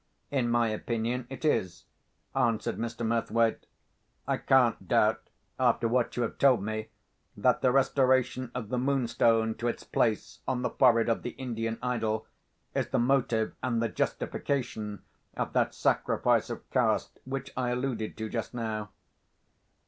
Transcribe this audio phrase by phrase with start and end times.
[0.31, 1.85] "In my opinion it is,"
[2.35, 3.05] answered Mr.
[3.05, 3.67] Murthwaite.
[4.27, 6.87] "I can't doubt, after what you have told me,
[7.37, 11.77] that the restoration of the Moonstone to its place on the forehead of the Indian
[11.83, 12.25] idol,
[12.73, 15.03] is the motive and the justification
[15.37, 18.89] of that sacrifice of caste which I alluded to just now.